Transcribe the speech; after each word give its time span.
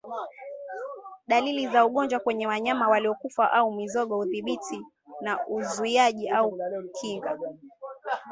dalili 1.27 1.67
za 1.67 1.85
ugonjwa 1.85 2.19
kwa 2.19 2.33
wanyama 2.47 2.87
waliokufa 2.89 3.51
au 3.51 3.71
mizoga 3.71 4.15
udhibiti 4.15 4.81
na 5.21 5.47
uzuiaji 5.47 6.29
au 6.29 6.57
kinga 7.01 7.37